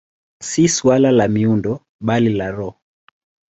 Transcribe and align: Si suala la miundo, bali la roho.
Si 0.51 0.63
suala 0.75 1.11
la 1.17 1.27
miundo, 1.35 1.75
bali 2.11 2.35
la 2.41 2.51
roho. 2.59 2.77